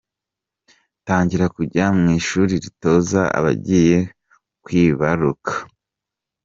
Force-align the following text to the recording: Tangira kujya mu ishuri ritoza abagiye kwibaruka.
Tangira 1.05 1.45
kujya 1.55 1.85
mu 1.97 2.05
ishuri 2.17 2.53
ritoza 2.63 3.21
abagiye 3.37 3.97
kwibaruka. 4.63 5.53